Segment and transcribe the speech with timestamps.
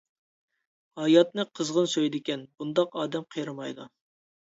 [1.01, 3.93] ھاياتنى قىزغىن سۆيىدىكەن، بۇنداق ئادەم قېرىمايدۇ.